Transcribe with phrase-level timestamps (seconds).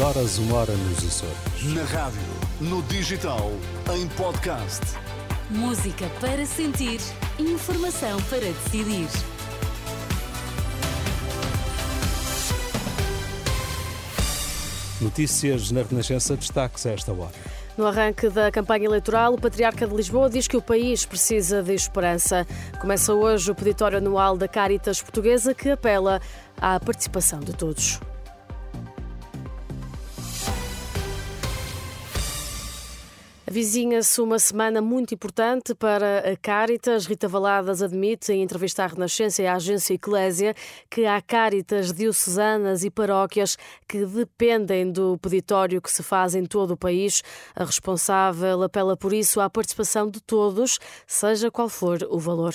[0.00, 1.72] horas, uma hora nos Açores.
[1.72, 2.20] Na rádio,
[2.60, 3.52] no digital,
[3.94, 4.82] em podcast.
[5.48, 6.98] Música para sentir,
[7.38, 9.06] informação para decidir.
[15.00, 17.32] Notícias na Renascença, destaques a esta hora.
[17.78, 21.72] No arranque da campanha eleitoral, o Patriarca de Lisboa diz que o país precisa de
[21.72, 22.44] esperança.
[22.80, 26.20] Começa hoje o peditório anual da Caritas Portuguesa que apela
[26.60, 28.00] à participação de todos.
[33.46, 37.04] Avizinha-se uma semana muito importante para a Caritas.
[37.04, 40.54] Rita Valadas admite em entrevista à Renascença e à agência Eclésia
[40.88, 46.70] que há Caritas diocesanas e paróquias que dependem do peditório que se faz em todo
[46.70, 47.22] o país.
[47.54, 52.54] A responsável apela por isso à participação de todos, seja qual for o valor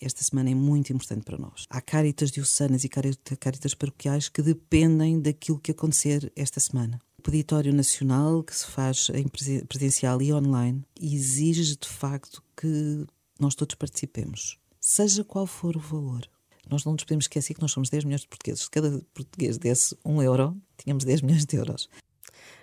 [0.00, 1.64] esta semana é muito importante para nós.
[1.70, 8.44] Há caritas diocesanas e caritas paroquiais que dependem daquilo que acontecer esta semana peditório nacional
[8.44, 9.26] que se faz em
[9.66, 13.06] presencial e online exige de facto que
[13.40, 16.28] nós todos participemos, seja qual for o valor.
[16.70, 18.64] Nós não nos podemos esquecer que nós somos 10 milhões de portugueses.
[18.64, 21.88] Se cada português desse um euro, tínhamos 10 milhões de euros.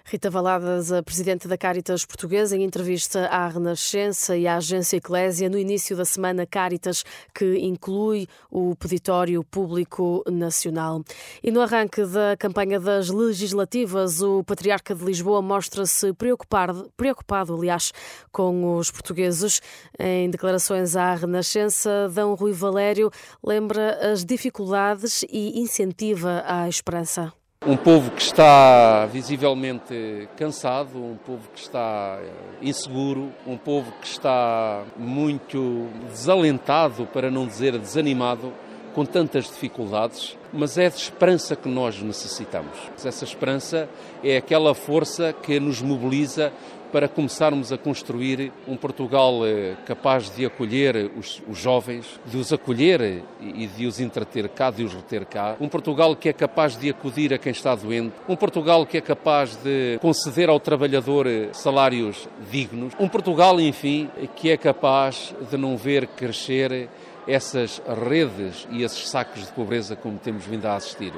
[0.04, 5.50] Rita Valadas, a presidente da Caritas Portuguesa, em entrevista à Renascença e à agência Eclésia
[5.50, 11.04] no início da semana Caritas, que inclui o Peditório Público Nacional.
[11.44, 17.94] E no arranque da campanha das legislativas, o Patriarca de Lisboa mostra-se preocupado, preocupado, aliás,
[18.32, 19.62] com os portugueses.
[20.00, 23.12] Em declarações à Renascença, Dão Rui Valério
[23.44, 27.34] lembra as dificuldades e incentiva a esperança.
[27.64, 34.08] Um povo que está visivelmente cansado, um povo que está eh, inseguro, um povo que
[34.08, 38.52] está muito desalentado, para não dizer desanimado,
[38.94, 42.78] com tantas dificuldades, mas é de esperança que nós necessitamos.
[43.04, 43.90] Essa esperança
[44.24, 46.52] é aquela força que nos mobiliza
[46.92, 52.52] para começarmos a construir um Portugal eh, capaz de acolher os, os, jovens, de os
[52.52, 55.56] acolher e de os entreter cá, de os reter cá.
[55.60, 58.14] Um Portugal que é capaz de acudir a quem está doente.
[58.28, 62.94] Um Portugal que é capaz de conceder ao trabalhador eh, salários dignos.
[63.00, 66.90] Um Portugal, enfim, que é capaz de não ver crescer
[67.28, 71.14] essas redes e esses sacos de pobreza como temos vindo a assistir.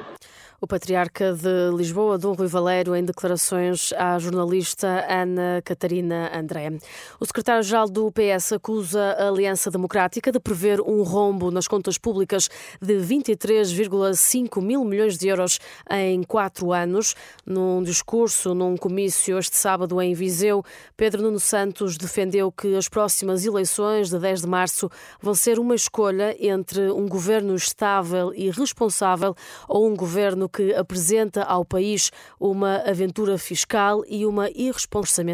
[0.64, 6.78] O patriarca de Lisboa, Dom Rui Valério, em declarações à jornalista Ana Catarina André.
[7.20, 12.48] O secretário-geral do PS acusa a Aliança Democrática de prever um rombo nas contas públicas
[12.80, 15.60] de 23,5 mil milhões de euros
[15.90, 17.14] em quatro anos.
[17.44, 20.64] Num discurso, num comício este sábado em Viseu,
[20.96, 25.74] Pedro Nuno Santos defendeu que as próximas eleições de 10 de março vão ser uma
[25.74, 29.34] escolha entre um governo estável e responsável
[29.68, 35.24] ou um governo que apresenta ao país uma aventura fiscal e uma irresponsabilidade.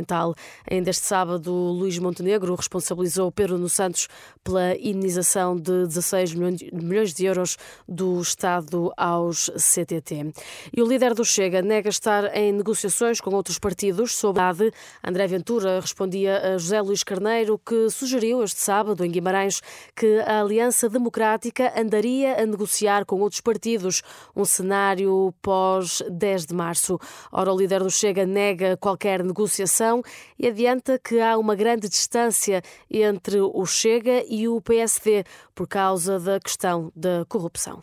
[0.71, 4.09] Ainda este sábado, Luís Montenegro responsabilizou Pedro Nuno Santos
[4.43, 7.57] pela indenização de 16 milhões de euros
[7.89, 10.33] do Estado aos CTT.
[10.75, 14.73] E o líder do Chega nega estar em negociações com outros partidos sobre a ADE.
[15.07, 19.61] André Ventura respondia a José Luís Carneiro, que sugeriu este sábado, em Guimarães,
[19.95, 24.03] que a Aliança Democrática andaria a negociar com outros partidos
[24.35, 26.99] um cenário cenário pós 10 de março.
[27.33, 30.03] Ora, o líder do Chega nega qualquer negociação
[30.39, 35.25] e adianta que há uma grande distância entre o Chega e o PSD
[35.55, 37.83] por causa da questão da corrupção.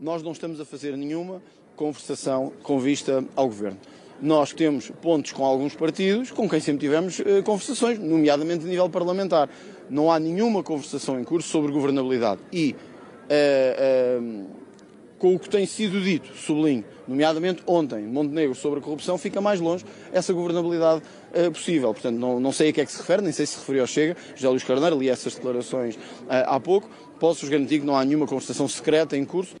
[0.00, 1.42] Nós não estamos a fazer nenhuma
[1.74, 3.78] conversação com vista ao governo.
[4.20, 8.90] Nós temos pontos com alguns partidos com quem sempre tivemos eh, conversações, nomeadamente a nível
[8.90, 9.48] parlamentar.
[9.88, 12.40] Não há nenhuma conversação em curso sobre governabilidade.
[12.52, 12.74] E
[13.30, 14.67] uh,
[15.18, 19.60] com o que tem sido dito, sublinho, nomeadamente ontem, Montenegro, sobre a corrupção, fica mais
[19.60, 21.02] longe essa governabilidade
[21.34, 21.92] uh, possível.
[21.92, 23.86] Portanto, não, não sei a que é que se refere, nem sei se referiu ao
[23.86, 26.88] Chega, José Luís Carneiro, li essas declarações uh, há pouco.
[27.18, 29.57] Posso-vos garantir que não há nenhuma conversação secreta em curso.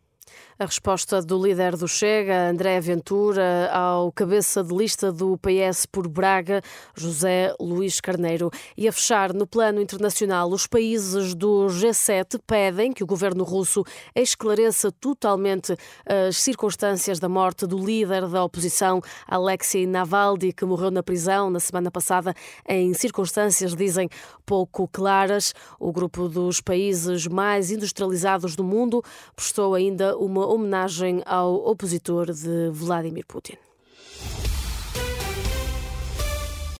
[0.60, 6.08] A resposta do líder do Chega, André Ventura, ao cabeça de lista do PS por
[6.08, 6.60] Braga,
[6.96, 8.50] José Luís Carneiro.
[8.76, 13.84] E a fechar, no plano internacional, os países do G7 pedem que o governo russo
[14.16, 21.04] esclareça totalmente as circunstâncias da morte do líder da oposição, Alexei Navalny, que morreu na
[21.04, 22.34] prisão na semana passada
[22.68, 24.08] em circunstâncias, dizem,
[24.44, 25.54] pouco claras.
[25.78, 29.04] O grupo dos países mais industrializados do mundo
[29.36, 33.56] prestou ainda uma homenagem ao opositor de Vladimir Putin.